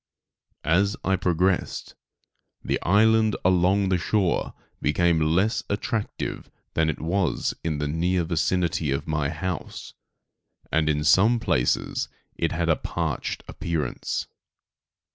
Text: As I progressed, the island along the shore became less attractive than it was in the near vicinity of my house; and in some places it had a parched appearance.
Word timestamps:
As 0.65 0.97
I 1.03 1.15
progressed, 1.15 1.93
the 2.63 2.81
island 2.81 3.35
along 3.45 3.89
the 3.89 3.99
shore 3.99 4.55
became 4.81 5.21
less 5.35 5.61
attractive 5.69 6.49
than 6.73 6.89
it 6.89 6.99
was 6.99 7.53
in 7.63 7.77
the 7.77 7.87
near 7.87 8.23
vicinity 8.23 8.89
of 8.89 9.05
my 9.07 9.29
house; 9.29 9.93
and 10.71 10.89
in 10.89 11.03
some 11.03 11.39
places 11.39 12.09
it 12.35 12.51
had 12.51 12.67
a 12.67 12.75
parched 12.77 13.43
appearance. 13.47 14.25